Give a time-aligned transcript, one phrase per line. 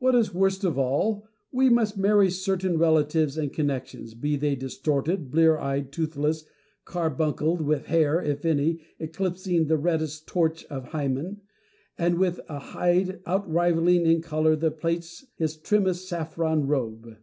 [0.00, 5.30] What is worst of all, we must marry certain relatives and connections, be they distorted,
[5.30, 6.44] blear eyed, toothless,
[6.84, 11.40] carbuncled, with hair (if any) eclipsing the reddest torch of Hymen,
[11.96, 17.16] and with a hide outrivalling in colour and plaits his trimmest saffron robe.